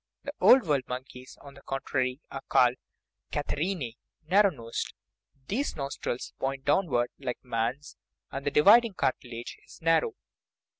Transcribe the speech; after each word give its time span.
The" 0.23 0.31
Old 0.41 0.63
World" 0.65 0.85
monkeys, 0.89 1.37
on 1.41 1.53
the 1.53 1.61
contrary, 1.61 2.21
are 2.31 2.41
called 2.49 2.73
collectively 3.31 3.69
Catarrhinae 3.69 3.97
(narrow 4.31 4.49
nosed); 4.49 4.95
their 5.45 5.63
nostrils 5.75 6.33
point 6.39 6.65
downward, 6.65 7.11
like 7.19 7.37
man's, 7.43 7.97
and 8.31 8.43
the 8.43 8.49
dividing 8.49 8.95
cartilage 8.95 9.59
is 9.63 9.79
narrow. 9.79 10.15